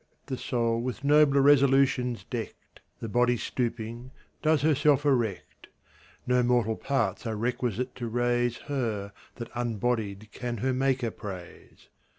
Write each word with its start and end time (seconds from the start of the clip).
The 0.25 0.35
soul 0.39 0.81
with 0.81 1.03
nobler 1.03 1.43
resolutions 1.43 2.23
decked, 2.23 2.79
The 3.01 3.07
body 3.07 3.37
stooping, 3.37 4.09
does 4.41 4.63
herself 4.63 5.05
erect: 5.05 5.67
No 6.25 6.41
mortal 6.41 6.75
parts 6.75 7.27
are 7.27 7.35
requisite 7.35 7.93
to 7.97 8.07
raise 8.07 8.57
Her 8.61 9.13
that 9.35 9.51
unbodied 9.55 10.29
can 10.31 10.57
her 10.57 10.73
Maker 10.73 11.11
praise. 11.11 11.89